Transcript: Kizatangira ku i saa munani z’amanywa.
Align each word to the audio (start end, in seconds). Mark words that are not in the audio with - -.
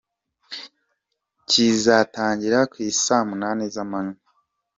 Kizatangira 1.49 2.59
ku 2.71 2.77
i 2.89 2.91
saa 3.03 3.27
munani 3.29 3.63
z’amanywa. 3.73 4.19